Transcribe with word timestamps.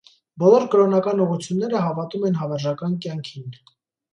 Բոլոր 0.43 0.63
կրոնական 0.75 1.21
ուղղությունները 1.27 1.81
հավատում 1.89 2.25
են 2.31 2.41
հավերժական 2.41 2.97
կյանքին։ 3.05 3.57